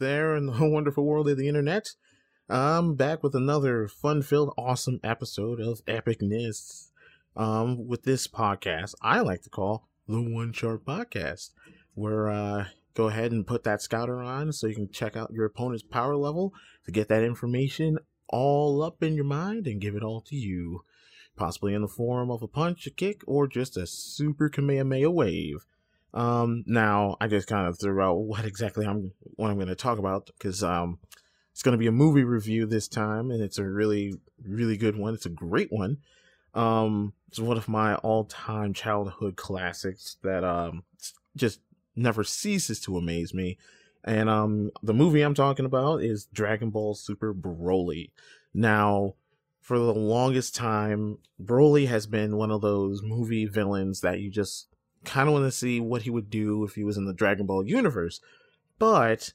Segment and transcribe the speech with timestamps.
[0.00, 1.90] There in the wonderful world of the internet.
[2.48, 6.88] I'm back with another fun-filled, awesome episode of Epicness.
[7.36, 11.50] Um, with this podcast, I like to call the One Sharp Podcast,
[11.94, 15.44] where uh, go ahead and put that scouter on so you can check out your
[15.44, 16.52] opponent's power level
[16.86, 20.82] to get that information all up in your mind and give it all to you,
[21.36, 25.66] possibly in the form of a punch, a kick, or just a super Kamehameha wave.
[26.14, 29.74] Um, now I just kind of threw out what exactly I'm what I'm going to
[29.74, 30.98] talk about because um,
[31.52, 34.96] it's going to be a movie review this time, and it's a really really good
[34.96, 35.14] one.
[35.14, 35.98] It's a great one.
[36.54, 40.84] Um, it's one of my all-time childhood classics that um
[41.36, 41.60] just
[41.96, 43.58] never ceases to amaze me.
[44.04, 48.10] And um, the movie I'm talking about is Dragon Ball Super Broly.
[48.52, 49.14] Now,
[49.60, 54.68] for the longest time, Broly has been one of those movie villains that you just
[55.04, 57.46] kind of want to see what he would do if he was in the Dragon
[57.46, 58.20] Ball universe.
[58.78, 59.32] But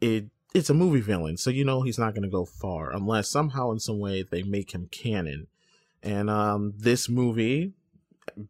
[0.00, 3.28] it it's a movie villain, so you know he's not going to go far unless
[3.28, 5.46] somehow in some way they make him canon.
[6.02, 7.72] And um this movie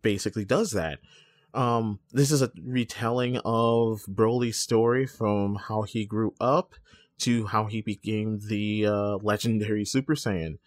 [0.02, 1.00] basically does that.
[1.52, 6.74] Um this is a retelling of Broly's story from how he grew up
[7.20, 10.58] to how he became the uh, legendary Super Saiyan.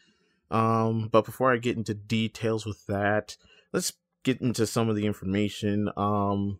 [0.49, 3.37] Um, but before I get into details with that,
[3.71, 6.59] let's get into some of the information um,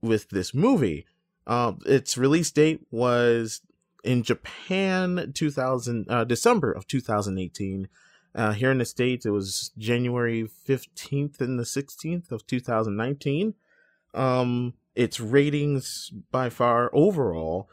[0.00, 1.06] with this movie.
[1.46, 3.60] Uh, its release date was
[4.04, 7.88] in Japan, 2000 uh, December of 2018.
[8.34, 13.54] Uh, here in the states, it was January 15th and the 16th of 2019.
[14.14, 17.68] Um, its ratings by far overall,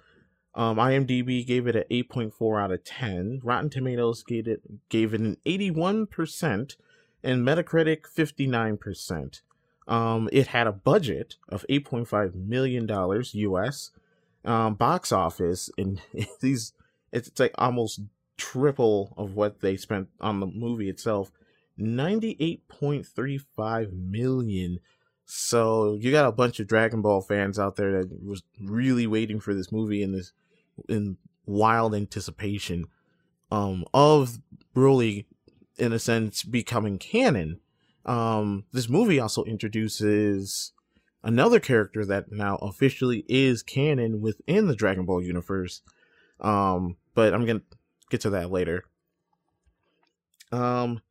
[0.56, 3.42] um, IMDb gave it an 8.4 out of 10.
[3.44, 6.76] Rotten Tomatoes gave it gave it an 81%
[7.24, 9.42] and Metacritic 59%.
[9.88, 13.92] Um, it had a budget of 8.5 million dollars US.
[14.46, 16.02] Um, box office and
[16.40, 16.72] these
[17.12, 18.00] it's like almost
[18.38, 21.30] triple of what they spent on the movie itself
[21.78, 24.80] 98.35 million
[25.26, 29.42] so you got a bunch of dragon ball fans out there that was really waiting
[29.42, 30.32] for this movie in this
[30.88, 32.86] in wild anticipation
[33.52, 34.40] um of
[34.74, 35.26] broly
[35.80, 37.60] in a sense becoming canon.
[38.06, 40.74] Um this movie also introduces
[41.24, 45.82] another character that now officially is canon within the dragon ball universe.
[46.40, 47.62] Um but i'm gonna
[48.10, 48.86] get to that later.
[50.52, 51.02] Um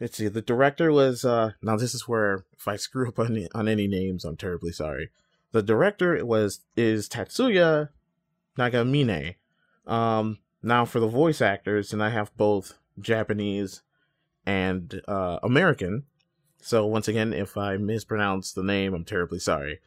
[0.00, 0.28] let's see.
[0.28, 3.86] The director was uh now this is where if i screw up on, on any
[3.86, 5.10] names i'm terribly sorry.
[5.52, 7.90] The director was is tatsuya
[8.58, 9.36] nagamine.
[9.86, 13.82] Um now for the voice actors and i have both japanese
[14.46, 16.04] and uh american.
[16.60, 19.80] So once again if i mispronounce the name i'm terribly sorry.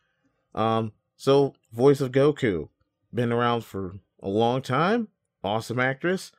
[0.53, 2.69] Um so voice of goku.
[3.13, 5.07] Been around for a long time.
[5.43, 6.31] Awesome actress.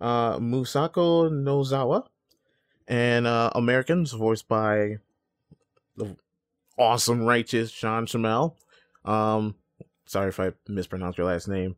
[0.00, 2.06] Uh masako nozawa.
[2.88, 4.96] And uh Americans voiced by
[5.96, 6.16] the
[6.78, 8.54] awesome righteous Sean Schemmel.
[9.04, 9.56] Um
[10.06, 11.76] sorry if I mispronounced your last name.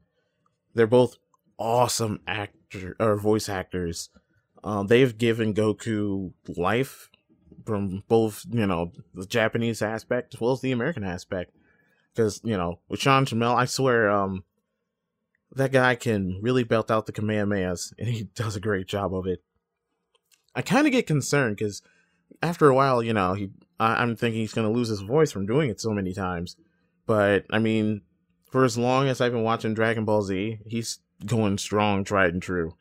[0.75, 1.16] They're both
[1.59, 4.11] awesome actor or voice actors.
[4.65, 7.11] Um they've given Goku life
[7.65, 11.53] from both, you know, the Japanese aspect as well as the American aspect.
[12.15, 14.45] Because, you know, with Sean Schemmel, I swear, um
[15.53, 19.27] that guy can really belt out the Kamehamehas and he does a great job of
[19.27, 19.43] it.
[20.55, 21.83] I kind of get concerned because
[22.43, 25.31] after a while, you know, he I, am thinking he's going to lose his voice
[25.31, 26.56] from doing it so many times.
[27.06, 28.03] But I mean,
[28.50, 32.43] for as long as I've been watching Dragon Ball Z, he's going strong, tried and
[32.43, 32.75] true.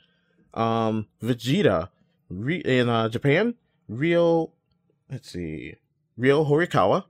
[0.54, 1.90] Um, Vegeta
[2.30, 3.56] re- in uh, Japan,
[3.88, 4.54] real.
[5.12, 5.76] let's see,
[6.18, 7.06] real Horikawa,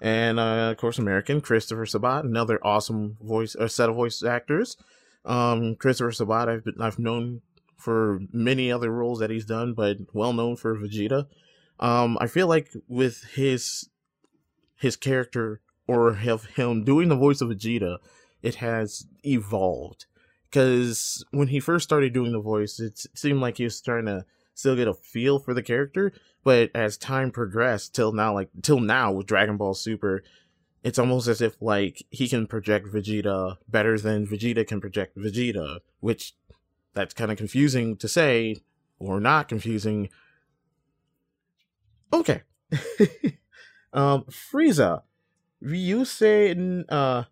[0.00, 4.76] and uh, of course American Christopher Sabat, another awesome voice, a set of voice actors.
[5.24, 7.42] Um, Christopher Sabat, I've been, I've known
[7.76, 11.26] for many other roles that he's done, but well known for Vegeta.
[11.78, 13.88] Um, I feel like with his
[14.76, 17.98] his character or have him doing the voice of Vegeta,
[18.42, 20.06] it has evolved.
[20.56, 24.24] Because when he first started doing the voice, it seemed like he was trying to
[24.54, 26.14] still get a feel for the character,
[26.44, 30.22] but as time progressed till now, like till now with Dragon Ball Super,
[30.82, 35.80] it's almost as if like he can project Vegeta better than Vegeta can project Vegeta,
[36.00, 36.34] which
[36.94, 38.56] that's kind of confusing to say
[38.98, 40.08] or not confusing.
[42.14, 42.44] Okay.
[43.92, 45.02] um Frieza.
[45.62, 47.24] Ryusei uh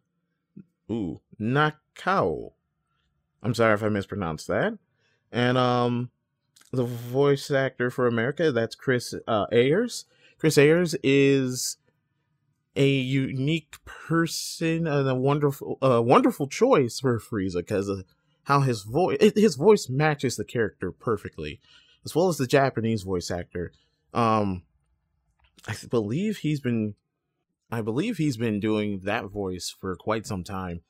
[0.93, 2.53] ooh, Nakao.
[3.44, 4.79] I'm sorry if I mispronounced that.
[5.31, 6.11] And um
[6.73, 10.06] the voice actor for America, that's Chris uh, Ayres.
[10.38, 11.76] Chris Ayres is
[12.76, 18.05] a unique person and a wonderful, uh, wonderful choice for Frieza because of
[18.44, 21.61] how his voice, his voice matches the character perfectly,
[22.05, 23.73] as well as the Japanese voice actor.
[24.12, 24.62] Um,
[25.67, 26.94] I believe he's been,
[27.70, 30.82] I believe he's been doing that voice for quite some time,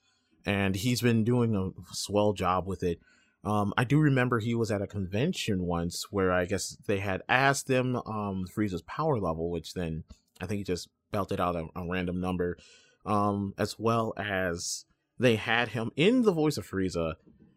[0.44, 3.00] and he's been doing a swell job with it.
[3.44, 7.22] Um, I do remember he was at a convention once where I guess they had
[7.28, 10.04] asked him um, Frieza's power level, which then
[10.40, 12.56] I think he just belted out a, a random number,
[13.04, 14.86] um, as well as
[15.18, 17.14] they had him in the voice of Frieza,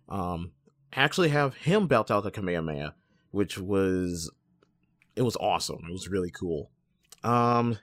[0.10, 0.52] um,
[0.94, 2.94] actually have him belt out the Kamehameha,
[3.32, 4.30] which was
[5.16, 5.80] it was awesome.
[5.88, 6.70] It was really cool.
[7.24, 7.80] Um,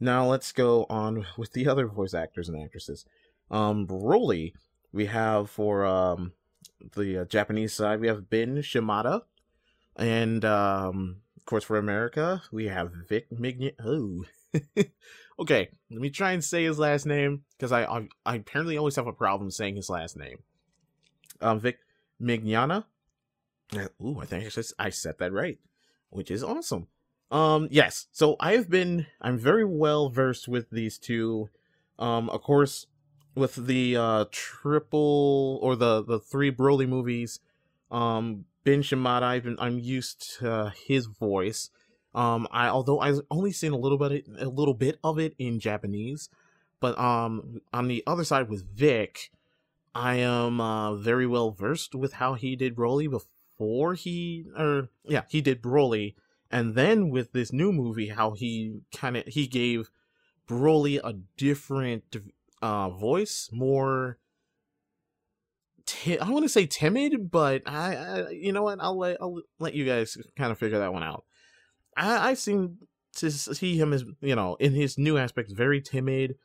[0.00, 3.04] now let's go on with the other voice actors and actresses.
[3.50, 4.52] Um, Broly,
[4.92, 6.32] we have for um
[6.94, 9.22] the uh, Japanese side, we have Ben Shimada,
[9.96, 13.72] and um, of course for America, we have Vic Mignon.
[13.84, 14.24] Oh,
[15.38, 15.68] okay.
[15.90, 19.06] Let me try and say his last name because I, I, I apparently always have
[19.06, 20.38] a problem saying his last name.
[21.40, 21.78] Um, Vic
[22.20, 22.84] Mignogna.
[24.02, 25.58] Ooh, I think I, just, I said that right,
[26.10, 26.86] which is awesome.
[27.30, 28.06] Um, yes.
[28.12, 29.06] So I have been.
[29.20, 31.48] I'm very well versed with these two.
[31.98, 32.86] Um, of course,
[33.36, 37.38] with the uh triple or the the three Broly movies,
[37.90, 41.70] um Ben Shimada, I've been I'm used to his voice.
[42.14, 45.60] Um I although I've only seen a little bit a little bit of it in
[45.60, 46.30] Japanese,
[46.80, 49.30] but um on the other side with Vic,
[49.94, 55.22] I am uh very well versed with how he did Broly before he or yeah,
[55.28, 56.14] he did Broly
[56.50, 59.90] and then with this new movie how he kind of he gave
[60.48, 62.16] Broly a different
[62.66, 64.18] uh, voice, more.
[65.86, 68.78] Ti- I want to say timid, but I, I, you know what?
[68.80, 71.24] I'll let I'll let you guys kind of figure that one out.
[71.96, 72.78] I, I seem
[73.16, 76.36] to see him as you know in his new aspects very timid,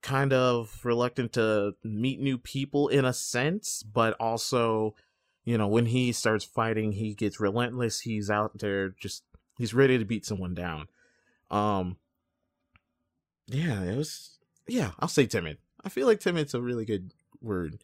[0.00, 4.94] kind of reluctant to meet new people in a sense, but also,
[5.44, 8.00] you know, when he starts fighting, he gets relentless.
[8.00, 9.24] He's out there just
[9.58, 10.86] he's ready to beat someone down.
[11.50, 11.96] Um,
[13.48, 14.38] yeah, it was
[14.68, 15.58] yeah, I'll say timid.
[15.84, 17.82] I feel like timid's a really good word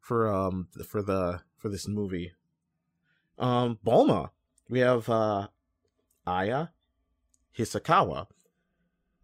[0.00, 2.32] for um for the for this movie.
[3.38, 4.30] Um Bulma.
[4.68, 5.48] We have uh
[6.26, 6.68] Aya
[7.58, 8.26] Hisakawa.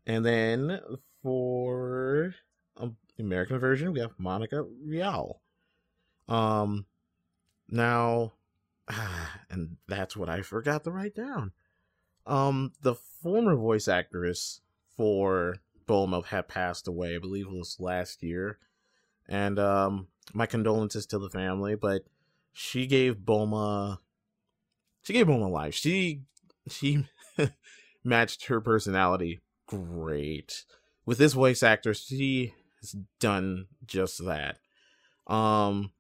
[0.06, 0.80] And then
[1.22, 2.34] for
[2.76, 5.40] um, the American version, we have Monica Rial.
[6.28, 6.86] Um
[7.68, 8.32] now
[9.50, 11.52] and that's what I forgot to write down.
[12.26, 14.60] Um the former voice actress
[14.96, 15.56] for
[15.86, 17.14] Bulma had passed away.
[17.14, 18.58] I believe it was last year.
[19.28, 22.04] And um, my condolences to the family, but
[22.52, 23.98] she gave Bulma
[25.06, 25.74] she gave Bulma life.
[25.74, 26.22] She
[26.68, 27.06] she
[28.04, 30.64] matched her personality great.
[31.04, 34.58] With this voice actor, she has done just that.
[35.28, 35.92] Um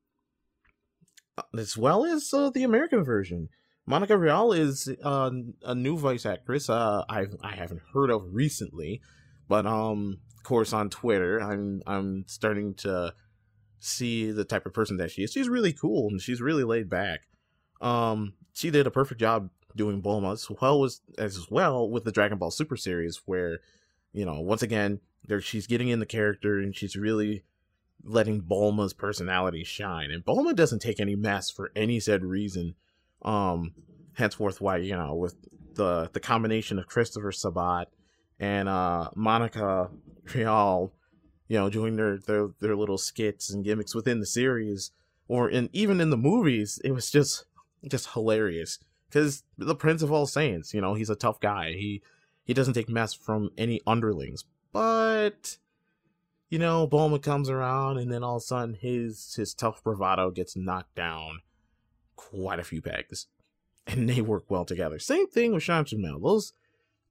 [1.56, 3.48] as well as uh, the American version.
[3.86, 5.30] Monica Rial is uh,
[5.62, 9.02] a new voice actress uh, I I haven't heard of recently,
[9.48, 13.14] but um, of course, on Twitter, I'm I'm starting to
[13.78, 15.32] see the type of person that she is.
[15.32, 17.28] She's really cool and she's really laid back.
[17.80, 22.12] Um, she did a perfect job doing Bulma as well as as well with the
[22.12, 23.60] Dragon Ball Super series, where
[24.12, 27.44] you know once again there she's getting in the character and she's really
[28.02, 30.10] letting Bulma's personality shine.
[30.10, 32.74] And Bulma doesn't take any mess for any said reason.
[33.22, 33.74] Um,
[34.14, 35.36] henceforth, why you know with
[35.74, 37.88] the the combination of Christopher Sabat
[38.38, 39.90] and uh, Monica
[40.34, 40.92] Rial,
[41.48, 44.90] you know, doing their, their their little skits and gimmicks within the series,
[45.28, 47.44] or in even in the movies, it was just
[47.88, 48.78] just hilarious.
[49.08, 51.72] Because the Prince of All Saiyans, you know, he's a tough guy.
[51.72, 52.02] He
[52.44, 55.58] he doesn't take mess from any underlings, but
[56.48, 60.30] you know, Bulma comes around, and then all of a sudden, his his tough bravado
[60.30, 61.40] gets knocked down
[62.14, 63.26] quite a few pegs,
[63.86, 64.98] and they work well together.
[64.98, 66.20] Same thing with Shan Mel.
[66.20, 66.52] Those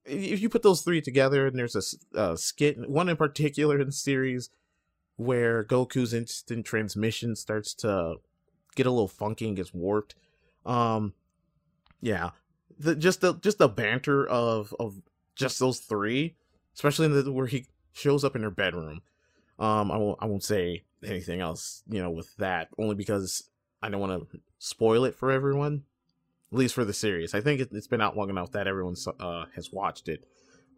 [0.06, 3.92] if you put those three together, and there's a, skit, one in particular in the
[3.92, 4.50] series,
[5.16, 8.16] where Goku's instant transmission starts to
[8.74, 10.14] get a little funky and gets warped.
[10.64, 11.14] Um,
[12.00, 12.30] yeah,
[12.78, 15.00] the just the just the banter of of
[15.34, 16.36] just those three,
[16.74, 19.02] especially in the where he shows up in her bedroom.
[19.58, 23.48] Um, I won't I won't say anything else, you know, with that only because
[23.82, 25.84] I don't want to spoil it for everyone
[26.52, 27.34] at least for the series.
[27.34, 30.24] I think it, has been out long enough that everyone uh, has watched it.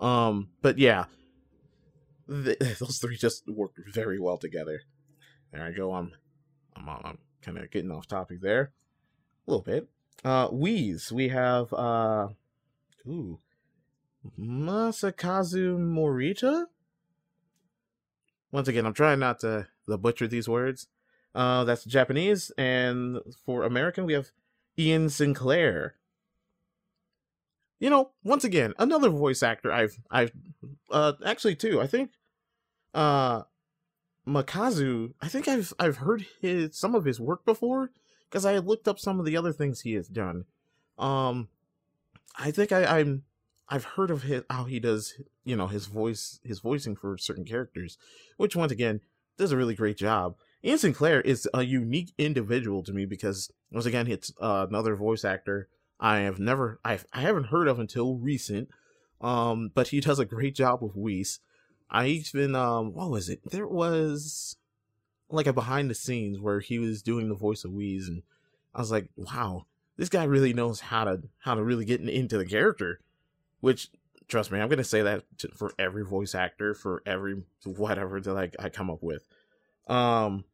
[0.01, 1.05] Um, but yeah,
[2.27, 4.83] those three just work very well together.
[5.53, 5.95] There I go.
[5.95, 6.13] I'm,
[6.77, 8.73] I'm, I'm kind of getting off topic there
[9.47, 9.89] a little bit.
[10.25, 12.29] Uh, Whis, we have uh,
[13.07, 13.39] ooh,
[14.39, 16.65] Masakazu Morita.
[18.51, 20.89] once again, I'm trying not to, to butcher these words.
[21.35, 24.31] Uh, that's Japanese, and for American, we have
[24.79, 25.95] Ian Sinclair.
[27.81, 30.33] You know, once again, another voice actor I've I've
[30.91, 32.11] uh actually too, I think
[32.95, 33.43] uh
[34.27, 37.91] Makazu, I think I've I've heard his some of his work before
[38.29, 40.45] because I looked up some of the other things he has done.
[40.99, 41.49] Um
[42.37, 43.25] I think I, I'm
[43.69, 47.45] I've heard of his how he does you know his voice his voicing for certain
[47.45, 47.97] characters,
[48.39, 49.01] which once again
[49.37, 50.37] does a really great job.
[50.65, 55.25] Ian Sinclair is a unique individual to me because once again it's uh, another voice
[55.25, 55.69] actor
[56.01, 58.69] I have never I've I haven't heard of until recent.
[59.21, 61.41] Um, but he does a great job with Whis.
[61.91, 63.41] I even um what was it?
[63.51, 64.57] There was
[65.31, 68.23] like a behind the scenes where he was doing the voice of Whis and
[68.75, 72.39] I was like, wow, this guy really knows how to how to really get into
[72.39, 73.01] the character.
[73.61, 73.89] Which
[74.29, 78.37] trust me, I'm gonna say that to, for every voice actor for every whatever that
[78.37, 79.27] I, I come up with.
[79.89, 80.45] Um,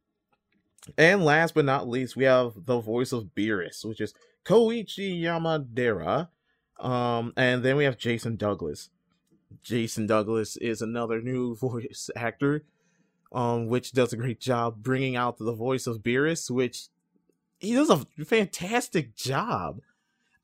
[0.97, 4.13] and last but not least, we have the voice of Beerus, which is
[4.45, 6.29] Koichi Yamadera.
[6.79, 8.89] Um, and then we have Jason Douglas.
[9.63, 12.63] Jason Douglas is another new voice actor,
[13.31, 16.87] um, which does a great job bringing out the voice of Beerus, which
[17.59, 19.79] he does a fantastic job.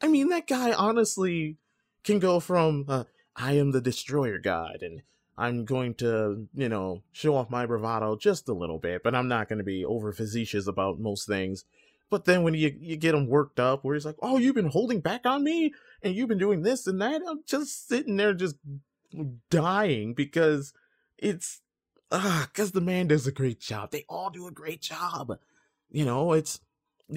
[0.01, 1.57] I mean, that guy honestly
[2.03, 3.03] can go from uh,
[3.36, 5.01] I am the destroyer god and
[5.38, 9.27] I'm going to, you know, show off my bravado just a little bit, but I'm
[9.27, 11.65] not going to be over facetious about most things.
[12.09, 14.65] But then when you you get him worked up, where he's like, "Oh, you've been
[14.65, 15.73] holding back on me,
[16.03, 18.57] and you've been doing this and that," I'm just sitting there, just
[19.50, 20.73] dying because
[21.17, 21.61] it's
[22.11, 23.91] ah, because the man does a great job.
[23.91, 25.39] They all do a great job.
[25.89, 26.59] You know, it's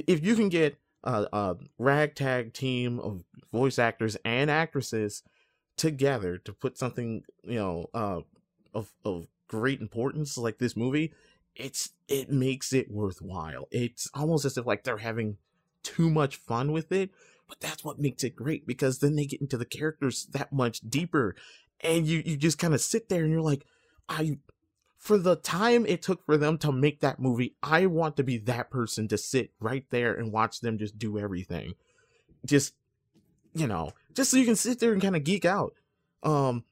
[0.07, 5.23] if you can get a, a ragtag team of voice actors and actresses
[5.77, 8.21] together to put something, you know, uh,
[8.75, 11.13] of of great importance like this movie,
[11.55, 13.69] it's it makes it worthwhile.
[13.71, 15.37] It's almost as if like they're having
[15.83, 17.11] too much fun with it,
[17.49, 20.81] but that's what makes it great because then they get into the characters that much
[20.81, 21.37] deeper
[21.81, 23.65] and you you just kind of sit there and you're like
[24.09, 24.39] I
[25.05, 28.39] for the time it took for them to make that movie, I want to be
[28.39, 31.75] that person to sit right there and watch them just do everything.
[32.47, 32.73] Just
[33.55, 35.75] you know, just so you can sit there and kind of geek out.
[36.23, 36.65] Um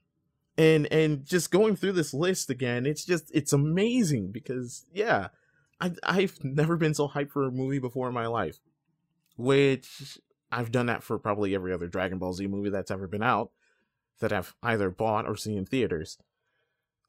[0.57, 5.29] and and just going through this list again it's just it's amazing because yeah
[5.81, 8.59] I, i've never been so hyped for a movie before in my life
[9.35, 10.19] which
[10.51, 13.51] i've done that for probably every other dragon ball z movie that's ever been out
[14.19, 16.17] that i've either bought or seen in theaters.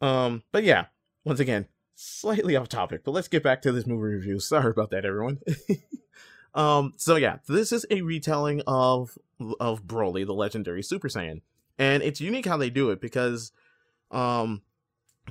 [0.01, 0.87] Um but yeah
[1.25, 4.41] once again slightly off topic but let's get back to this movie review.
[4.41, 5.39] Sorry about that everyone
[6.55, 9.19] um so yeah this is a retelling of
[9.61, 11.41] of broly the legendary super saiyan
[11.79, 13.53] and it's unique how they do it because
[14.11, 14.63] um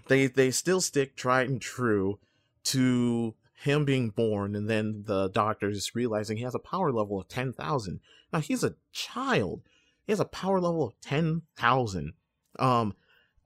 [0.08, 2.20] they they still stick tried and true
[2.64, 7.28] to him being born and then the doctors realizing he has a power level of
[7.30, 8.00] 10,000.
[8.32, 9.62] Now he's a child.
[10.06, 12.14] He has a power level of 10,000.
[12.60, 12.96] Um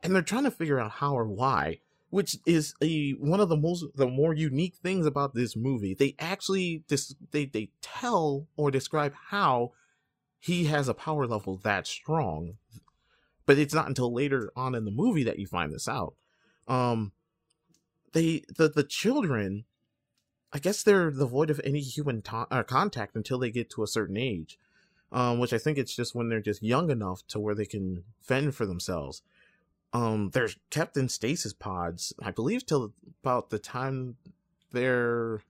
[0.04, 3.58] and they're trying to figure out how or why, which is a one of the
[3.58, 5.94] most the more unique things about this movie.
[5.94, 9.74] They actually dis, they they tell or describe how
[10.40, 12.58] he has a power level that strong
[13.48, 16.14] but it's not until later on in the movie that you find this out.
[16.68, 17.14] Um,
[18.12, 19.64] they the the children,
[20.54, 23.88] I guess they're devoid of any human to- uh, contact until they get to a
[23.88, 24.60] certain age,
[25.12, 28.04] um, which I think it's just when they're just young enough to where they can
[28.22, 29.24] fend for themselves.
[29.94, 34.18] Um, they're kept in stasis pods, I believe, till about the time
[34.72, 35.42] they're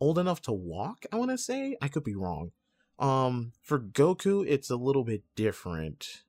[0.00, 1.06] old enough to walk.
[1.12, 2.50] I want to say I could be wrong.
[2.98, 6.24] Um, for Goku, it's a little bit different.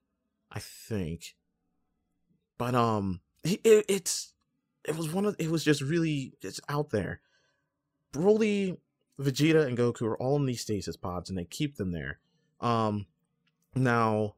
[0.54, 1.34] I think.
[2.56, 4.32] But um, it, it's
[4.84, 7.20] it was one of it was just really it's out there.
[8.12, 8.78] Broly,
[9.20, 12.20] Vegeta, and Goku are all in these stasis pods, and they keep them there.
[12.60, 13.06] Um,
[13.74, 14.36] now,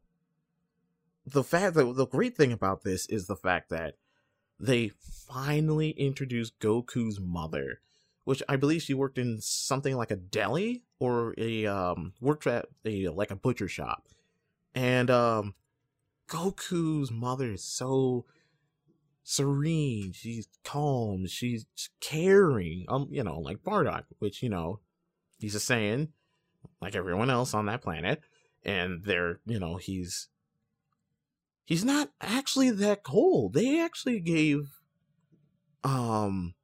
[1.26, 3.94] the fact that the great thing about this is the fact that
[4.60, 4.92] they
[5.28, 7.80] finally introduced Goku's mother,
[8.24, 12.66] which I believe she worked in something like a deli or a um worked at
[12.84, 14.08] a like a butcher shop,
[14.74, 15.54] and um
[16.28, 18.24] Goku's mother is so
[19.24, 20.12] serene.
[20.12, 21.26] She's calm.
[21.26, 21.66] She's
[22.00, 22.84] caring.
[22.88, 24.80] Um, you know, like Bardock, which you know,
[25.38, 26.08] he's a Saiyan,
[26.80, 28.22] like everyone else on that planet,
[28.64, 30.28] and they're you know he's
[31.66, 33.52] he's not actually that cold.
[33.52, 34.80] They actually gave
[35.84, 36.54] um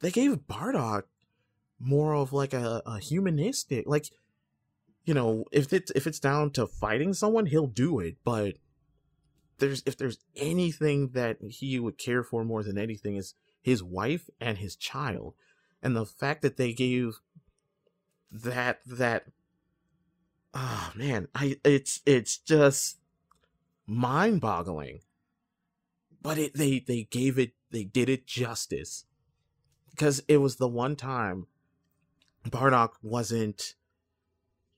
[0.00, 1.04] they gave Bardock
[1.78, 4.06] more of like a, a humanistic like
[5.04, 8.56] you know if it's if it's down to fighting someone he'll do it but
[9.60, 14.28] there's if there's anything that he would care for more than anything is his wife
[14.40, 15.34] and his child.
[15.82, 17.20] And the fact that they gave
[18.32, 19.26] that that
[20.54, 22.98] oh man, I it's it's just
[23.90, 25.00] mind-boggling.
[26.22, 29.04] But it they they gave it they did it justice.
[29.90, 31.46] Because it was the one time
[32.48, 33.74] Bardock wasn't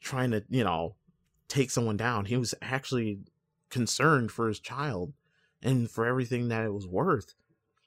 [0.00, 0.96] trying to, you know,
[1.48, 2.24] take someone down.
[2.24, 3.20] He was actually
[3.70, 5.12] concerned for his child
[5.62, 7.34] and for everything that it was worth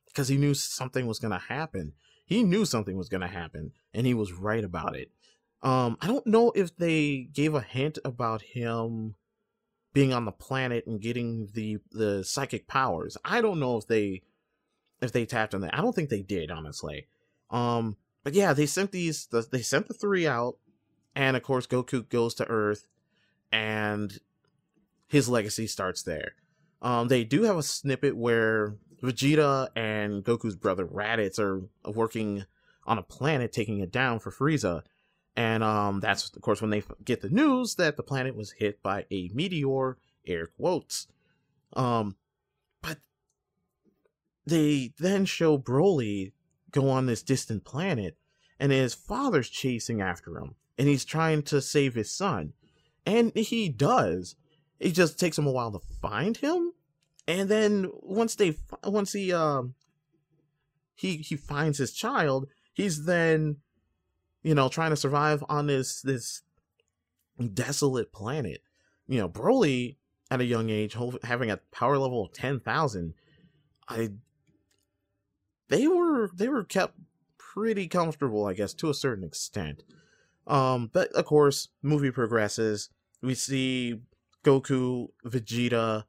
[0.08, 1.94] because he knew something was going to happen.
[2.26, 5.12] He knew something was going to happen and he was right about it.
[5.62, 9.16] Um, I don't know if they gave a hint about him
[9.96, 13.18] being on the planet and getting the the psychic powers.
[13.24, 14.24] I don't know if they
[15.02, 15.74] if they tapped on that.
[15.74, 17.08] I don't think they did, honestly.
[17.50, 19.28] Um, but yeah, they sent these.
[19.28, 20.58] The, they sent the three out,
[21.16, 22.88] and of course, Goku goes to Earth,
[23.54, 24.20] and
[25.08, 26.34] his legacy starts there.
[26.82, 32.44] Um, they do have a snippet where Vegeta and Goku's brother Raditz are working
[32.86, 34.84] on a planet, taking it down for Frieza.
[35.36, 38.82] And um, that's, of course, when they get the news that the planet was hit
[38.82, 41.08] by a meteor, air quotes.
[41.74, 42.16] Um,
[42.82, 43.00] but
[44.46, 46.32] they then show Broly
[46.72, 48.18] go on this distant planet,
[48.60, 52.54] and his father's chasing after him, and he's trying to save his son.
[53.06, 54.36] And he does.
[54.80, 56.74] It just takes him a while to find him,
[57.28, 59.76] and then once they once he um
[60.96, 63.58] he he finds his child, he's then
[64.46, 66.44] you know trying to survive on this this
[67.54, 68.62] desolate planet.
[69.08, 69.98] You know, Broly
[70.30, 73.14] at a young age having a power level of 10,000
[73.88, 74.10] I
[75.68, 76.96] they were they were kept
[77.38, 79.84] pretty comfortable, I guess, to a certain extent.
[80.46, 82.90] Um, but of course, movie progresses.
[83.24, 84.02] We see
[84.44, 86.04] Goku, Vegeta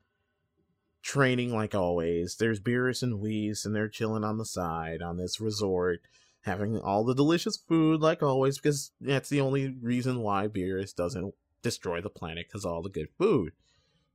[1.02, 2.36] training like always.
[2.36, 6.00] There's Beerus and Whis, and they're chilling on the side on this resort,
[6.46, 11.34] having all the delicious food like always, because that's the only reason why Beerus doesn't
[11.62, 13.52] destroy the planet, because all the good food.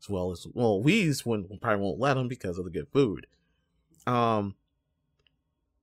[0.02, 3.28] As well as, well, Whis wouldn't, probably won't let him because of the good food.
[4.08, 4.56] Um,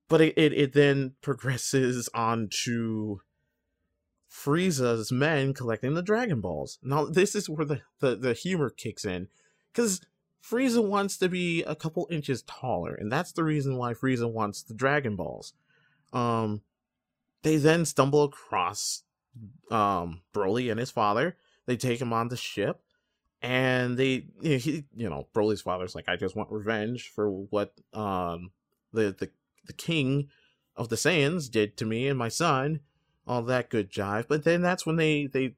[0.08, 3.20] but it, it, it then progresses on to
[4.28, 6.78] Frieza's men collecting the Dragon Balls.
[6.82, 9.28] Now this is where the, the, the humor kicks in.
[9.72, 10.00] Because
[10.42, 14.62] Frieza wants to be a couple inches taller, and that's the reason why Frieza wants
[14.62, 15.52] the Dragon Balls.
[16.12, 16.62] Um
[17.42, 19.02] they then stumble across
[19.70, 21.36] um Broly and his father.
[21.66, 22.82] They take him on the ship
[23.42, 27.30] and they you know, he, you know Broly's father's like I just want revenge for
[27.30, 28.50] what um
[28.92, 29.30] the the
[29.66, 30.28] the king
[30.76, 32.80] of the Saiyans did to me and my son,
[33.26, 34.26] all that good jive.
[34.28, 35.56] But then that's when they they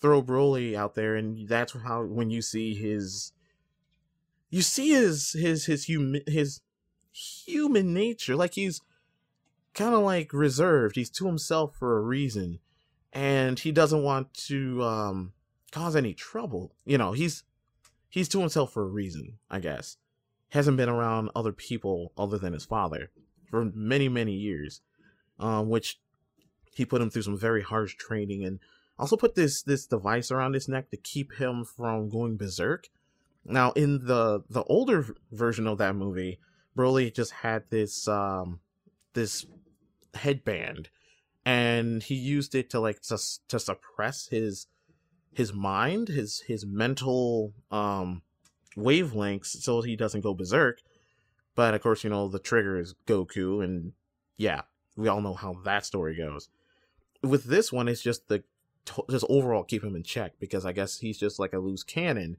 [0.00, 3.32] throw Broly out there, and that's how when you see his,
[4.50, 6.60] you see his his his human his
[7.12, 8.80] human nature, like he's
[9.76, 10.96] kind of like reserved.
[10.96, 12.58] He's to himself for a reason,
[13.12, 15.32] and he doesn't want to um
[15.70, 16.74] cause any trouble.
[16.84, 17.44] You know, he's
[18.08, 19.98] he's to himself for a reason, I guess.
[20.48, 23.10] Hasn't been around other people other than his father
[23.50, 24.80] for many many years,
[25.38, 26.00] um, which
[26.74, 28.58] he put him through some very harsh training and
[28.98, 32.88] also put this this device around his neck to keep him from going berserk.
[33.44, 36.40] Now, in the the older version of that movie,
[36.76, 38.60] Broly just had this um
[39.12, 39.46] this
[40.16, 40.88] headband,
[41.44, 44.66] and he used it to like to to suppress his
[45.32, 48.22] his mind, his his mental um
[48.76, 50.80] wavelengths, so he doesn't go berserk.
[51.54, 53.92] But of course, you know, the trigger is Goku, and
[54.36, 54.62] yeah,
[54.96, 56.48] we all know how that story goes.
[57.22, 58.44] With this one, it's just the
[59.10, 62.36] just overall keep him in check because I guess he's just like a loose cannon,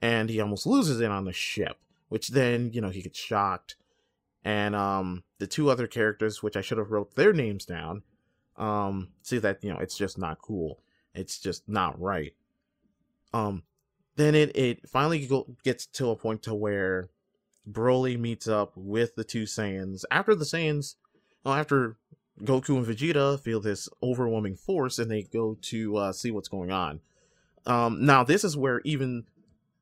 [0.00, 3.76] and he almost loses it on the ship, which then you know he gets shocked,
[4.44, 8.02] and um the two other characters, which I should have wrote their names down,
[8.56, 10.80] um see that you know it's just not cool,
[11.14, 12.34] it's just not right.
[13.32, 13.64] Um,
[14.16, 15.28] then it it finally
[15.62, 17.10] gets to a point to where
[17.70, 20.94] Broly meets up with the two Saiyans after the Saiyans,
[21.44, 21.96] well, after
[22.42, 26.70] Goku and Vegeta feel this overwhelming force and they go to uh, see what's going
[26.70, 27.00] on.
[27.64, 29.24] Um, now, this is where even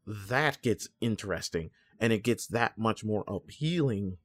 [0.07, 4.19] that gets interesting and it gets that much more appealing,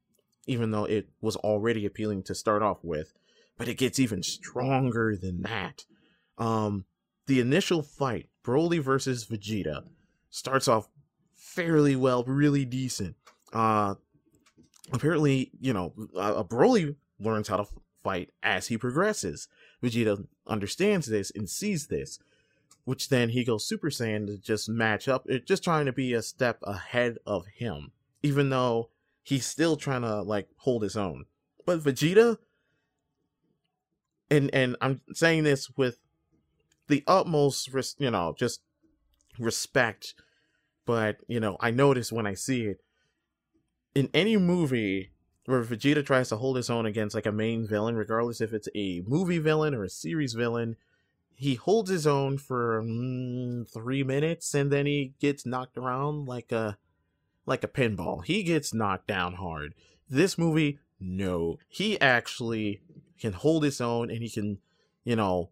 [0.50, 3.14] even though it was already appealing to start off with,
[3.58, 5.86] but it gets even stronger than that.
[6.38, 6.86] Um,
[7.28, 9.84] the initial fight, Broly versus Vegeta,
[10.30, 10.90] starts off
[11.36, 13.16] fairly well, really decent
[13.52, 13.96] uh
[14.94, 17.66] apparently you know uh, broly learns how to
[18.04, 19.48] fight as he progresses
[19.82, 22.20] vegeta understands this and sees this
[22.90, 25.28] which then he goes Super Saiyan to just match up.
[25.46, 27.92] Just trying to be a step ahead of him,
[28.24, 28.90] even though
[29.30, 31.26] he's still trying to like hold his own.
[31.66, 32.38] But Vegeta,
[34.32, 36.00] and and I'm saying this with
[36.88, 38.62] the utmost, you know, just
[39.38, 40.16] respect.
[40.88, 42.82] But you know, I notice when I see it
[43.94, 45.12] in any movie
[45.46, 48.70] where Vegeta tries to hold his own against like a main villain, regardless if it's
[48.76, 50.76] a movie villain or a series villain,
[51.36, 56.52] he holds his own for mm, three minutes and then he gets knocked around like
[56.52, 56.80] a
[57.50, 58.24] like a pinball.
[58.24, 59.74] He gets knocked down hard.
[60.10, 62.82] This movie, no, he actually
[63.20, 64.60] can hold his own and he can,
[65.04, 65.50] you know,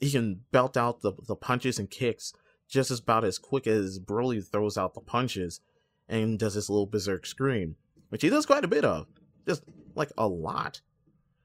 [0.00, 2.32] he can belt out the the punches and kicks
[2.68, 5.60] just as about as quick as Broly throws out the punches
[6.08, 7.76] and does his little berserk scream,
[8.08, 9.06] which he does quite a bit of,
[9.46, 9.62] just
[9.94, 10.80] like a lot.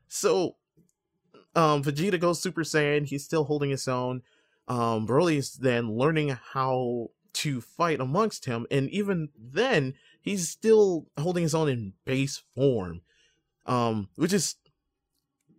[0.08, 0.56] So,
[1.56, 3.06] um, Vegeta goes Super Saiyan.
[3.06, 4.22] He's still holding his own.
[4.68, 11.44] Um, Broly's then learning how to fight amongst him, and even then, he's still holding
[11.44, 13.02] his own in base form,
[13.66, 14.56] um, which is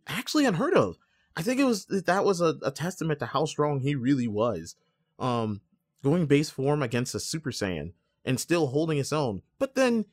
[0.06, 0.96] actually unheard of.
[1.36, 4.74] I think it was that was a, a testament to how strong he really was.
[5.18, 5.60] Um,
[6.02, 7.92] going base form against a Super Saiyan
[8.24, 9.42] and still holding his own.
[9.58, 10.04] But then,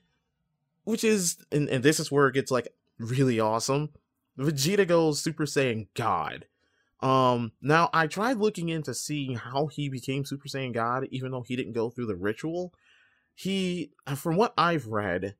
[0.83, 3.89] which is, and, and this is where it gets like really awesome.
[4.37, 6.45] Vegeta goes Super Saiyan God.
[7.03, 11.41] Um, now I tried looking into seeing how he became Super Saiyan God, even though
[11.41, 12.73] he didn't go through the ritual.
[13.35, 15.35] He, from what I've read,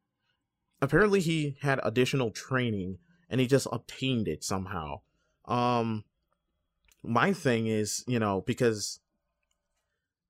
[0.82, 2.97] apparently he had additional training
[3.30, 4.99] and he just obtained it somehow.
[5.45, 6.04] Um,
[7.02, 8.99] my thing is, you know, because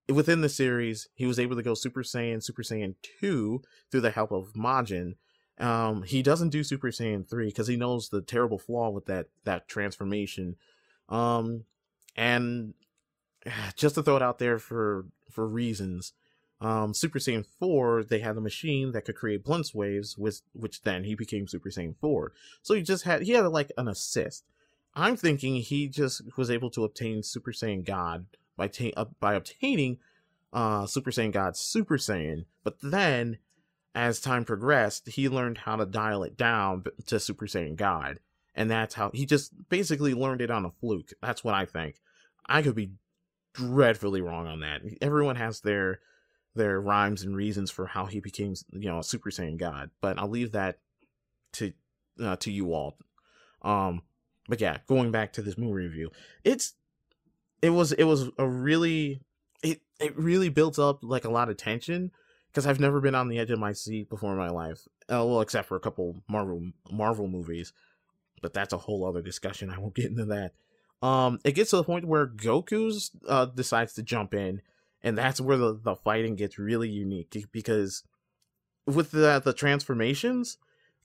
[0.08, 4.12] within the series, he was able to go Super Saiyan, Super Saiyan 2 through the
[4.12, 5.16] help of Majin.
[5.58, 9.28] Um, he doesn't do Super Saiyan 3 because he knows the terrible flaw with that
[9.46, 10.58] that transformation.
[11.10, 11.66] Um,
[12.16, 12.74] and
[13.76, 16.14] just to throw it out there for for reasons,
[16.62, 20.84] um, Super Saiyan 4, they had a machine that could create Blutz waves, which which
[20.84, 22.32] then he became Super Saiyan 4.
[22.62, 24.46] So he just had he had like an assist.
[24.96, 29.34] I'm thinking he just was able to obtain Super Saiyan God by ta- uh, by
[29.34, 29.98] obtaining
[30.54, 33.40] uh, Super Saiyan God Super Saiyan, but then
[33.96, 38.20] as time progressed, he learned how to dial it down to Super Saiyan God,
[38.56, 41.12] and that's how he just basically learned it on a fluke.
[41.22, 42.02] That's what I think.
[42.46, 42.92] I could be
[43.54, 44.82] dreadfully wrong on that.
[45.02, 46.00] Everyone has their
[46.56, 50.20] their rhymes and reasons for how he became, you know, a Super Saiyan God, but
[50.20, 50.80] I'll leave that
[51.54, 51.74] to
[52.22, 52.98] uh, to you all.
[53.62, 54.04] Um,
[54.48, 56.12] but yeah, going back to this movie review,
[56.44, 56.74] it's
[57.62, 59.22] it was it was a really
[59.64, 62.12] it it really built up like a lot of tension
[62.52, 64.88] because I've never been on the edge of my seat before in my life.
[65.10, 67.74] Uh, well, except for a couple Marvel Marvel movies,
[68.44, 69.72] but that's a whole other discussion.
[69.72, 70.54] I won't get into that.
[71.02, 74.62] Um, it gets to the point where Goku's uh decides to jump in,
[75.02, 78.04] and that's where the the fighting gets really unique because
[78.86, 80.58] with the the transformations,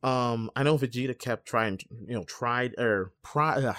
[0.03, 3.75] um, I know Vegeta kept trying, you know, tried or pri- uh,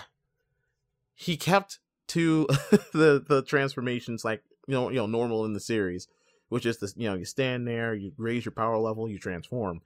[1.14, 2.48] he kept to
[2.94, 6.08] the the transformations like you know you know normal in the series,
[6.50, 9.82] which is the you know you stand there, you raise your power level, you transform.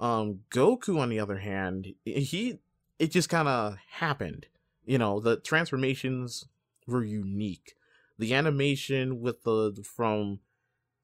[0.00, 2.58] Um, Goku on the other hand, he
[2.98, 4.46] it just kind of happened.
[4.84, 6.46] You know the transformations
[6.86, 7.74] were unique.
[8.18, 10.40] The animation with the from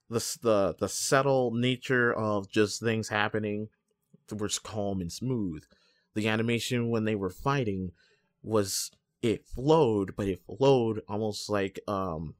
[0.09, 3.69] the the the subtle nature of just things happening
[4.33, 5.65] was calm and smooth.
[6.15, 7.93] The animation when they were fighting
[8.43, 8.91] was
[9.23, 12.35] it flowed, but it flowed almost like um,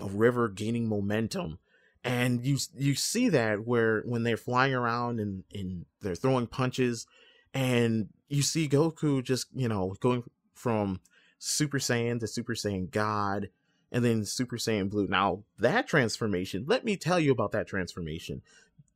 [0.00, 1.58] a river gaining momentum.
[2.04, 7.06] And you you see that where when they're flying around and, and they're throwing punches,
[7.52, 11.00] and you see Goku just you know going from
[11.38, 13.50] Super Saiyan to Super Saiyan God,
[13.92, 15.06] and then Super Saiyan Blue.
[15.06, 18.42] Now that transformation, let me tell you about that transformation.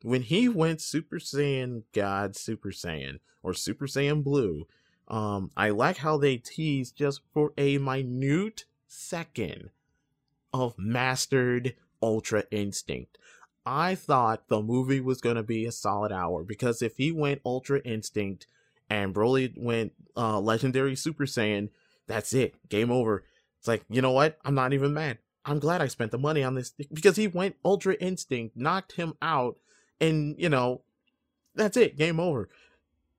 [0.03, 4.67] When he went Super Saiyan God, Super Saiyan, or Super Saiyan Blue,
[5.09, 9.71] um, I like how they tease just for a minute second
[10.53, 13.19] of mastered Ultra Instinct.
[13.65, 17.43] I thought the movie was going to be a solid hour because if he went
[17.45, 18.47] Ultra Instinct
[18.93, 21.71] and Broly went uh, Legendary Super Saiyan,
[22.07, 22.69] that's it.
[22.69, 23.25] Game over.
[23.59, 24.39] It's like, you know what?
[24.45, 25.19] I'm not even mad.
[25.47, 29.15] I'm glad I spent the money on this because he went Ultra Instinct, knocked him
[29.23, 29.57] out,
[29.99, 30.83] and, you know,
[31.55, 31.97] that's it.
[31.97, 32.51] Game over.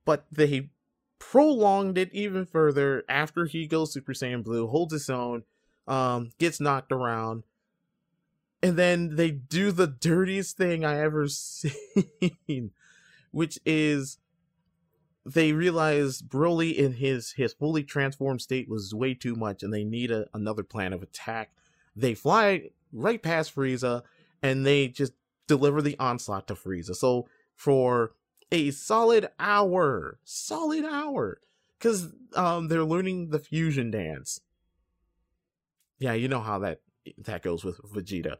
[0.04, 0.70] But they
[1.18, 5.42] prolonged it even further after he goes Super Saiyan Blue, holds his own,
[5.88, 7.42] um, gets knocked around,
[8.62, 12.70] and then they do the dirtiest thing I ever seen,
[13.32, 14.18] which is
[15.26, 19.84] they realize Broly in his his fully transformed state was way too much, and they
[19.84, 21.50] need a, another plan of attack.
[21.96, 24.02] they fly right past Frieza
[24.42, 25.12] and they just
[25.46, 26.94] deliver the onslaught to Frieza.
[26.94, 28.12] So for
[28.52, 31.40] a solid hour, solid hour,
[31.78, 34.40] because um they're learning the fusion dance.
[35.98, 36.80] Yeah, you know how that
[37.18, 38.36] that goes with Vegeta.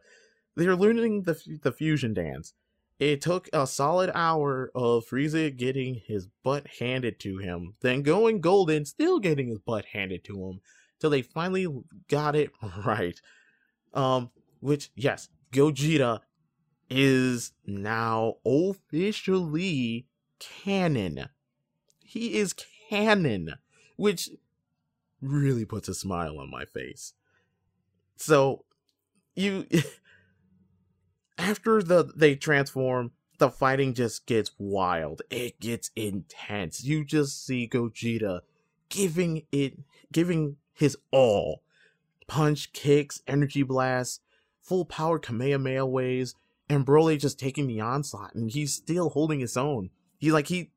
[0.55, 2.53] They're learning the the fusion dance.
[2.99, 8.39] It took a solid hour of Frieza getting his butt handed to him, then going
[8.39, 10.61] golden, still getting his butt handed to him,
[10.99, 11.67] till they finally
[12.07, 12.51] got it
[12.85, 13.19] right.
[13.93, 14.31] Um,
[14.61, 16.21] which yes, Gogeta
[16.89, 20.07] is now officially
[20.39, 21.29] canon.
[22.03, 22.53] He is
[22.89, 23.55] canon,
[23.97, 24.29] which
[25.21, 27.13] really puts a smile on my face.
[28.15, 28.63] So,
[29.35, 29.65] you
[31.37, 35.21] after the they transform, the fighting just gets wild.
[35.29, 36.83] It gets intense.
[36.83, 38.41] You just see Gogeta
[38.89, 39.79] giving it
[40.11, 41.61] giving his all.
[42.27, 44.19] Punch, kicks, energy blasts,
[44.61, 46.33] full power Kamehameha waves,
[46.67, 49.91] and Broly just taking the onslaught, and he's still holding his own.
[50.17, 50.71] He like he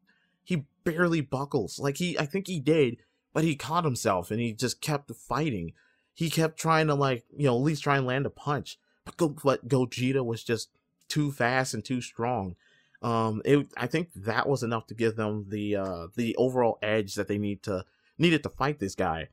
[0.45, 1.79] he barely buckles.
[1.79, 2.99] Like he I think he did,
[3.33, 5.73] but he caught himself and he just kept fighting.
[6.13, 8.79] He kept trying to like, you know, at least try and land a punch.
[9.17, 10.71] But Gogeta was just
[11.09, 12.57] too fast and too strong.
[13.03, 17.15] Um it I think that was enough to give them the uh the overall edge
[17.15, 17.85] that they need to
[18.19, 19.29] needed to fight this guy.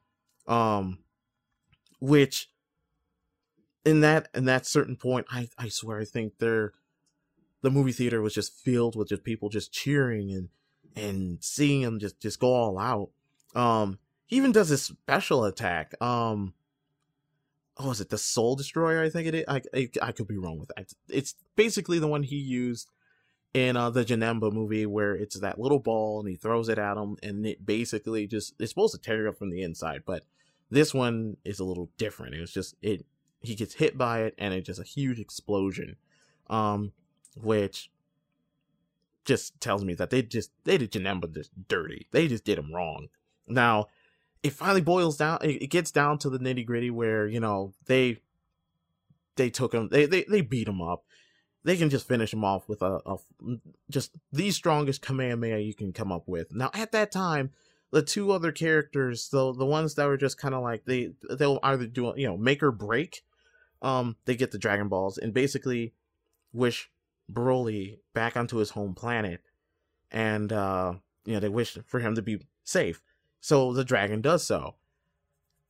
[0.47, 0.99] Um
[1.99, 2.49] which
[3.83, 6.73] in that in that certain point, I I swear I think they're
[7.61, 10.49] the movie theater was just filled with just people just cheering and
[10.95, 13.09] and seeing him just just go all out.
[13.55, 15.99] Um, he even does this special attack.
[16.01, 16.53] Um,
[17.77, 19.03] oh, is it the Soul Destroyer?
[19.03, 19.45] I think it is.
[19.47, 20.93] I I, I could be wrong with that.
[21.09, 22.91] It's basically the one he used
[23.53, 26.97] in uh, the Janemba movie where it's that little ball and he throws it at
[26.97, 30.23] him and it basically just it's supposed to tear you up from the inside, but
[30.69, 32.35] this one is a little different.
[32.35, 33.05] It was just it
[33.45, 35.95] he gets hit by it and it's just a huge explosion
[36.49, 36.91] um
[37.41, 37.89] which
[39.23, 42.73] just tells me that they just they did Janemba just dirty they just did him
[42.73, 43.07] wrong
[43.47, 43.87] now
[44.45, 48.19] it finally boils down it, gets down to the nitty gritty where you know they
[49.35, 51.03] they took him they they, they beat him up
[51.63, 53.17] they can just finish him off with a, a
[53.89, 57.51] just the strongest Kamehameha you can come up with now at that time
[57.95, 61.59] the two other characters, the the ones that were just kind of like they they'll
[61.63, 63.23] either do you know make or break
[63.81, 65.93] um, they get the Dragon Balls and basically
[66.51, 66.89] wish
[67.31, 69.41] Broly back onto his home planet,
[70.11, 73.01] and uh, you know they wish for him to be safe.
[73.45, 74.73] So the dragon does so.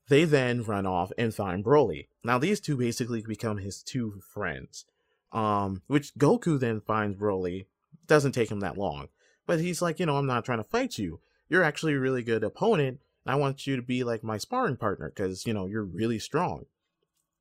[0.07, 2.07] They then run off and find Broly.
[2.23, 4.85] Now these two basically become his two friends.
[5.33, 7.65] Um, which Goku then finds Broly.
[8.07, 9.09] Doesn't take him that long,
[9.45, 11.19] but he's like, you know, I'm not trying to fight you.
[11.49, 13.01] You're actually a really good opponent.
[13.25, 16.67] I want you to be like my sparring partner because you know you're really strong.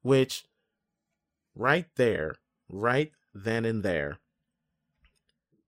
[0.03, 0.47] Which
[1.55, 2.35] right there,
[2.68, 4.18] right then and there,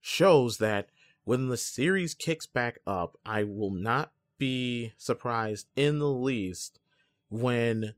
[0.00, 0.88] shows that
[1.22, 6.78] when the series kicks back up, I will not be surprised in the least
[7.28, 7.94] when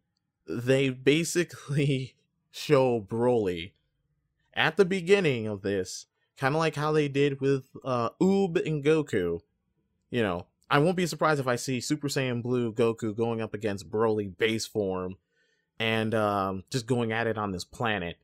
[0.47, 2.15] they basically
[2.51, 3.73] show Broly
[4.55, 8.85] at the beginning of this, kind of like how they did with uh, Oob and
[8.85, 9.41] Goku.
[10.11, 13.55] You know, I won't be surprised if I see Super Saiyan Blue Goku going up
[13.55, 15.17] against Broly base form
[15.79, 18.17] and um, just going at it on this planet.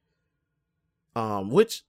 [1.14, 1.84] Um, which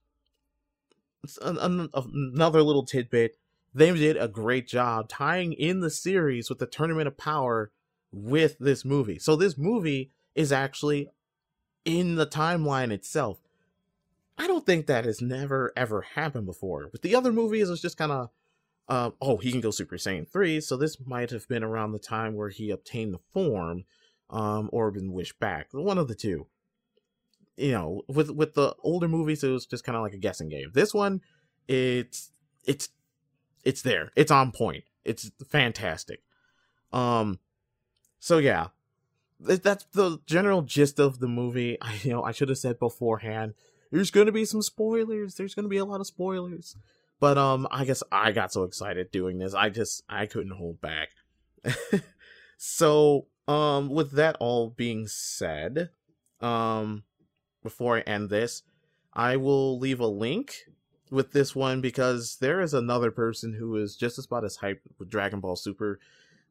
[1.42, 3.36] an, an, another little tidbit.
[3.76, 7.70] They did a great job tying in the series with the Tournament of Power
[8.10, 9.18] with this movie.
[9.18, 11.10] So this movie is actually
[11.84, 13.38] in the timeline itself.
[14.38, 16.88] I don't think that has never ever happened before.
[16.90, 18.30] With the other movies, it's just kind of,
[18.88, 21.98] uh, oh, he can go Super Saiyan 3, so this might have been around the
[21.98, 23.84] time where he obtained the form
[24.30, 25.68] um, or been wished back.
[25.72, 26.46] One of the two.
[27.58, 30.48] You know, with with the older movies, it was just kind of like a guessing
[30.48, 30.70] game.
[30.72, 31.20] This one,
[31.68, 32.30] it's
[32.64, 32.88] it's
[33.66, 34.12] it's there.
[34.14, 34.84] It's on point.
[35.04, 36.22] It's fantastic.
[36.92, 37.40] Um,
[38.20, 38.68] so yeah,
[39.40, 41.76] that's the general gist of the movie.
[41.82, 43.54] I you know I should have said beforehand.
[43.90, 45.34] There's gonna be some spoilers.
[45.34, 46.76] There's gonna be a lot of spoilers.
[47.18, 49.52] But um, I guess I got so excited doing this.
[49.52, 51.08] I just I couldn't hold back.
[52.56, 55.90] so um, with that all being said,
[56.40, 57.02] um,
[57.64, 58.62] before I end this,
[59.12, 60.66] I will leave a link
[61.10, 65.10] with this one because there is another person who is just about as hyped with
[65.10, 65.98] Dragon Ball Super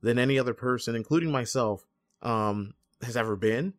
[0.02, 1.86] than any other person, including myself,
[2.22, 3.74] um, has ever been.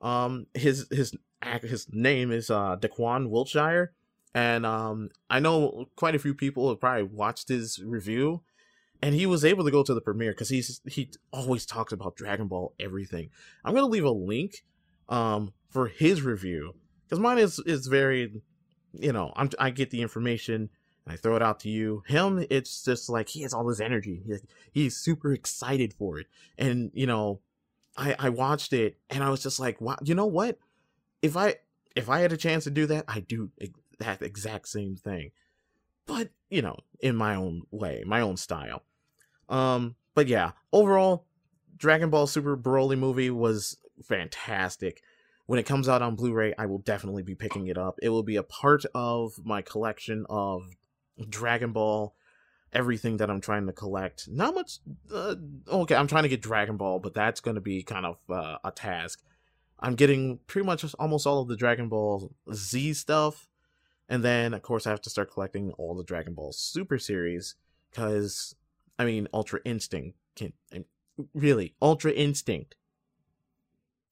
[0.00, 1.14] Um, his his
[1.62, 3.92] his name is uh Daquan Wiltshire,
[4.34, 8.42] and um, I know quite a few people have probably watched his review
[9.02, 12.16] and he was able to go to the premiere because he's he always talks about
[12.16, 13.30] Dragon Ball everything.
[13.64, 14.64] I'm gonna leave a link
[15.08, 18.42] um, for his review because mine is is very,
[18.92, 20.70] you know, I'm I get the information
[21.04, 22.02] and I throw it out to you.
[22.06, 24.22] Him, it's just like he has all this energy.
[24.26, 24.34] He,
[24.72, 26.26] he's super excited for it,
[26.58, 27.40] and you know,
[27.96, 30.58] I I watched it and I was just like, wow, you know what?
[31.22, 31.56] If I
[31.96, 33.50] if I had a chance to do that, I do
[33.98, 35.30] that exact same thing,
[36.06, 38.82] but you know, in my own way, my own style.
[39.48, 41.26] Um, but yeah, overall,
[41.76, 45.02] Dragon Ball Super Broly movie was fantastic.
[45.50, 47.98] When it comes out on Blu-ray, I will definitely be picking it up.
[48.00, 50.62] It will be a part of my collection of
[51.28, 52.14] Dragon Ball,
[52.72, 54.28] everything that I'm trying to collect.
[54.28, 54.78] Not much.
[55.12, 55.34] Uh,
[55.68, 58.58] okay, I'm trying to get Dragon Ball, but that's going to be kind of uh,
[58.62, 59.24] a task.
[59.80, 63.48] I'm getting pretty much almost all of the Dragon Ball Z stuff.
[64.08, 67.56] And then, of course, I have to start collecting all the Dragon Ball Super series.
[67.90, 68.54] Because,
[69.00, 70.52] I mean, Ultra Instinct can.
[71.34, 72.76] Really, Ultra Instinct.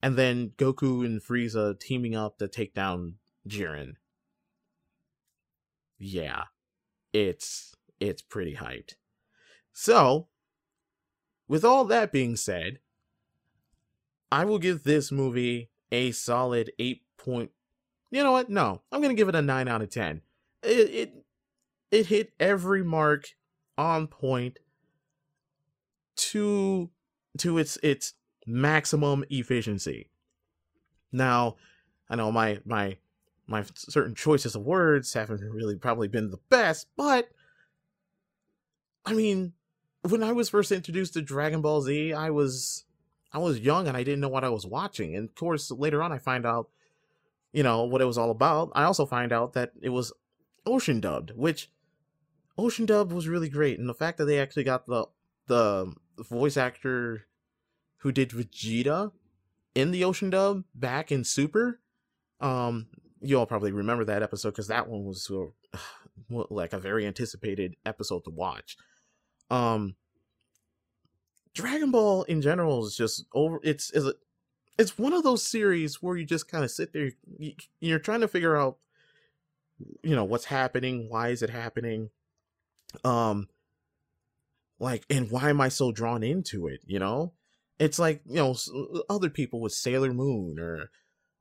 [0.01, 3.15] And then Goku and Frieza teaming up to take down
[3.47, 3.93] Jiren.
[5.97, 6.43] Yeah.
[7.11, 8.93] It's it's pretty hyped.
[9.73, 10.27] So,
[11.47, 12.79] with all that being said,
[14.31, 17.51] I will give this movie a solid 8 point.
[18.11, 18.49] You know what?
[18.49, 20.21] No, I'm going to give it a 9 out of 10.
[20.63, 21.13] It, it
[21.91, 23.29] it hit every mark
[23.77, 24.59] on point
[26.15, 26.89] to
[27.37, 28.13] to its its
[28.45, 30.09] maximum efficiency.
[31.11, 31.55] Now,
[32.09, 32.97] I know my my
[33.47, 37.29] my certain choices of words haven't really probably been the best, but
[39.05, 39.53] I mean,
[40.07, 42.85] when I was first introduced to Dragon Ball Z, I was
[43.31, 45.15] I was young and I didn't know what I was watching.
[45.15, 46.69] And of course, later on I find out,
[47.51, 48.71] you know, what it was all about.
[48.73, 50.13] I also find out that it was
[50.65, 51.71] ocean dubbed, which
[52.57, 53.79] ocean dub was really great.
[53.79, 55.05] And the fact that they actually got the
[55.47, 57.25] the voice actor
[57.99, 59.11] who did Vegeta
[59.75, 61.79] in the ocean dub back in Super,
[62.39, 62.87] um,
[63.21, 65.77] you all probably remember that episode because that one was uh,
[66.49, 68.77] like a very anticipated episode to watch.
[69.49, 69.95] Um,
[71.53, 73.59] Dragon Ball in general is just over.
[73.63, 74.11] It's is
[74.77, 77.11] it's one of those series where you just kind of sit there.
[77.79, 78.77] You're trying to figure out,
[80.03, 81.07] you know, what's happening.
[81.09, 82.11] Why is it happening?
[83.03, 83.49] Um,
[84.79, 86.81] like, and why am I so drawn into it?
[86.85, 87.33] You know,
[87.79, 88.55] it's like you know
[89.09, 90.91] other people with Sailor Moon or,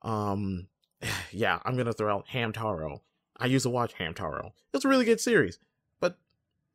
[0.03, 0.69] um,
[1.33, 3.01] yeah, I'm gonna throw out Hamtaro.
[3.37, 4.53] I used to watch Hamtaro.
[4.73, 5.59] It's a really good series,
[6.01, 6.19] but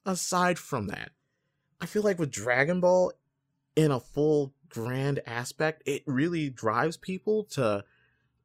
[0.05, 1.11] aside from that,
[1.81, 3.13] I feel like with Dragon Ball,
[3.75, 7.83] in a full grand aspect, it really drives people to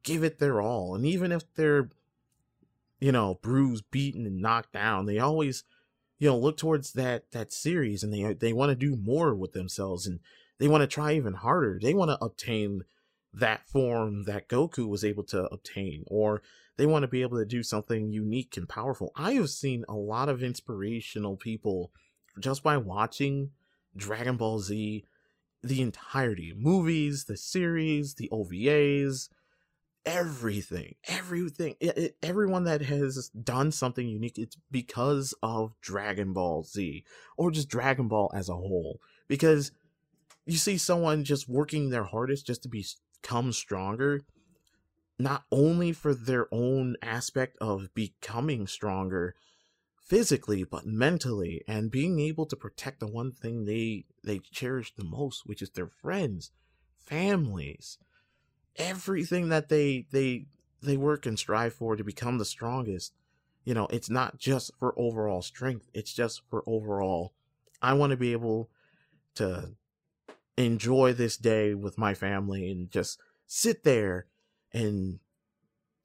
[0.03, 0.95] give it their all.
[0.95, 1.89] And even if they're,
[2.99, 5.63] you know, bruised, beaten, and knocked down, they always,
[6.17, 9.53] you know, look towards that that series and they they want to do more with
[9.53, 10.19] themselves and
[10.59, 11.79] they want to try even harder.
[11.81, 12.83] They want to obtain
[13.33, 16.41] that form that Goku was able to obtain, or
[16.77, 19.11] they want to be able to do something unique and powerful.
[19.15, 21.91] I have seen a lot of inspirational people
[22.39, 23.51] just by watching
[23.95, 25.03] Dragon Ball Z
[25.61, 29.29] the entirety movies, the series, the OVAs,
[30.05, 36.63] everything, everything, it, it, everyone that has done something unique, it's because of Dragon Ball
[36.63, 37.03] Z
[37.37, 38.99] or just Dragon Ball as a whole.
[39.27, 39.71] Because
[40.51, 44.21] you see someone just working their hardest just to become stronger,
[45.17, 49.35] not only for their own aspect of becoming stronger,
[50.09, 55.03] physically but mentally and being able to protect the one thing they they cherish the
[55.03, 56.49] most which is their friends
[56.97, 57.99] families
[58.75, 60.47] everything that they they
[60.81, 63.13] they work and strive for to become the strongest.
[63.65, 67.33] You know it's not just for overall strength it's just for overall
[67.83, 68.71] i want to be able
[69.35, 69.73] to
[70.65, 74.27] enjoy this day with my family and just sit there
[74.73, 75.19] and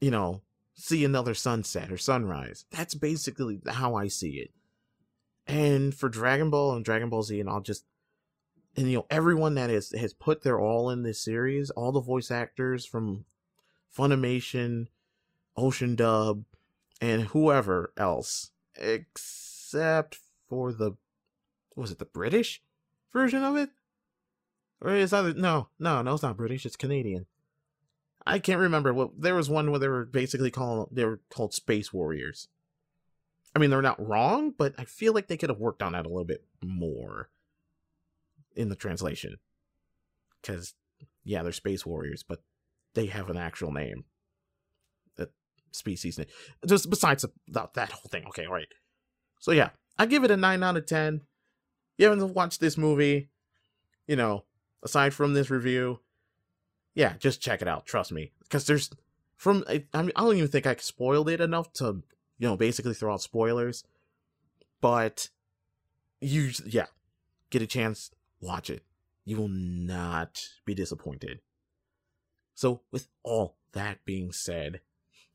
[0.01, 0.43] you know
[0.75, 2.65] see another sunset or sunrise.
[2.71, 4.51] That's basically how I see it.
[5.47, 7.85] And for Dragon Ball and Dragon Ball Z, and I'll just
[8.77, 12.01] and you know everyone that has has put their all in this series, all the
[12.01, 13.25] voice actors from
[13.97, 14.87] Funimation,
[15.57, 16.45] Ocean Dub,
[17.01, 20.19] and whoever else, except
[20.49, 20.93] for the
[21.77, 22.63] was it the British
[23.13, 23.71] version of it?
[24.85, 27.25] Or no, no, no, it's not British, it's Canadian.
[28.27, 31.55] I can't remember what there was one where they were basically called they were called
[31.55, 32.49] Space Warriors.
[33.57, 36.05] I mean, they're not wrong, but I feel like they could have worked on that
[36.05, 37.31] a little bit more
[38.55, 39.37] in the translation.
[40.43, 40.75] Because,
[41.23, 42.43] yeah, they're Space Warriors, but
[42.95, 44.05] they have an actual name.
[45.19, 45.29] A
[45.71, 46.27] species name.
[46.67, 48.25] Just besides that, that whole thing.
[48.29, 48.69] Okay, all right.
[49.39, 51.21] So, yeah, I give it a 9 out of 10.
[51.97, 53.29] You haven't watched this movie,
[54.09, 54.45] you know,
[54.85, 56.01] aside from this review,
[56.95, 57.87] yeah, just check it out.
[57.87, 58.91] Trust me, because there's
[59.37, 62.03] from I, I, mean, I don't even think I spoiled it enough to
[62.39, 63.85] you know basically throw out spoilers,
[64.81, 65.29] but
[66.21, 66.87] you yeah,
[67.51, 68.11] get a chance,
[68.41, 68.83] watch it.
[69.25, 71.41] You will not be disappointed.
[72.55, 74.81] So, with all that being said,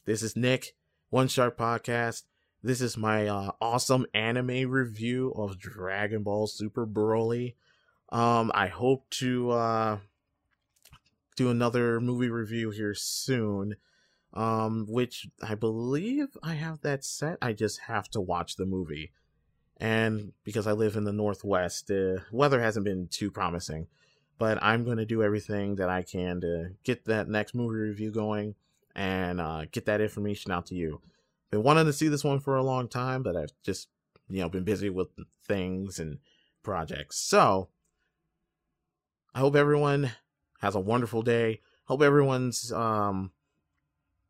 [0.06, 0.76] this is Nick,
[1.10, 2.24] One Sharp Podcast.
[2.62, 7.56] This is my uh, awesome anime review of Dragon Ball Super Broly.
[8.12, 9.98] Um, I hope to uh,
[11.36, 13.76] do another movie review here soon.
[14.32, 17.40] Um, which I believe I have that set.
[17.42, 19.12] I just have to watch the movie.
[19.78, 23.88] And because I live in the Northwest, the weather hasn't been too promising.
[24.38, 28.12] But I'm going to do everything that I can to get that next movie review
[28.12, 28.54] going
[28.96, 31.02] and uh, get that information out to you.
[31.50, 33.88] Been wanting to see this one for a long time, but I've just,
[34.30, 35.08] you know, been busy with
[35.48, 36.20] things and
[36.62, 37.18] projects.
[37.18, 37.70] So,
[39.34, 40.12] I hope everyone
[40.62, 41.62] has a wonderful day.
[41.86, 43.32] Hope everyone's um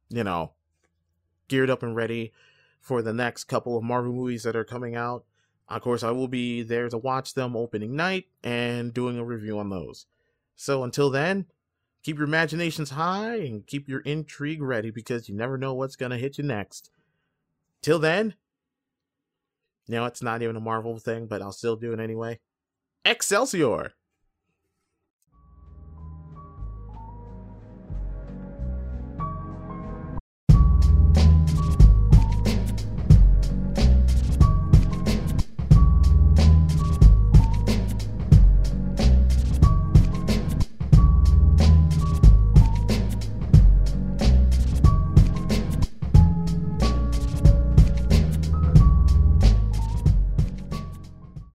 [0.10, 0.54] you know
[1.47, 2.32] geared up and ready
[2.80, 5.26] for the next couple of Marvel movies that are coming out.
[5.68, 9.60] Of course, I will be there to watch them opening night and doing a review
[9.60, 10.06] on those.
[10.56, 11.45] So until then,
[12.02, 16.12] keep your imaginations high and keep your intrigue ready because you never know what's going
[16.12, 16.89] to hit you next.
[17.82, 18.34] Till then,
[19.88, 22.39] you know, it's not even a Marvel thing, but I'll still do it anyway.
[23.06, 23.93] Excelsior!